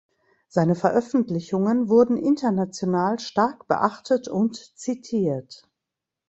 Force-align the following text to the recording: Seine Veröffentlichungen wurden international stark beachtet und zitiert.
Seine 0.47 0.73
Veröffentlichungen 0.73 1.87
wurden 1.87 2.17
international 2.17 3.19
stark 3.19 3.67
beachtet 3.67 4.27
und 4.27 4.55
zitiert. 4.75 5.61